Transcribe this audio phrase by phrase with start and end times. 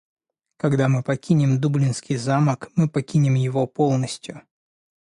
[0.57, 4.41] Когда мы покинем Дублинский замок, мы покинем его полностью.